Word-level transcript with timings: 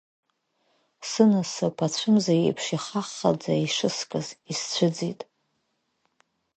Сынасыԥ 1.09 1.77
ацәымза 1.85 2.33
еиԥш 2.43 2.65
иххаӡа 2.75 3.53
ишыскыз 3.65 4.27
исцәыӡит. 4.51 5.19